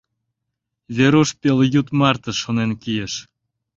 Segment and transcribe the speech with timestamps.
[0.95, 3.13] Веруш пелйӱд марте шонен кийыш.